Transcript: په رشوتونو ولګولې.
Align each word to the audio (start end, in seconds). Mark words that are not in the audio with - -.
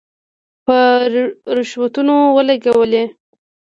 په 0.65 0.77
رشوتونو 1.57 2.13
ولګولې. 2.35 3.03